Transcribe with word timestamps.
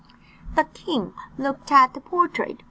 The 0.55 0.63
king 0.63 1.13
looked 1.37 1.71
at 1.71 1.93
the 1.93 2.01
portrait. 2.01 2.59